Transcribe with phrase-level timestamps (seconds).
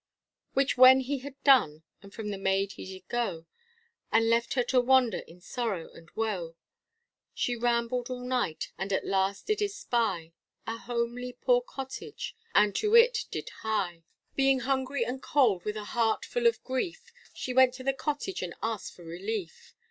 [0.55, 3.45] Which when he had done, from the maid he did go
[4.11, 6.55] And left her to wander in sorrow and woe;
[7.35, 10.33] She rambled all night, and at last did espy,
[10.65, 14.03] A homely poor cottage, and to it did hie.
[14.35, 18.41] Being hungry and cold, with a heart full of grief, She went to the cottage,
[18.41, 19.75] and asked for relief.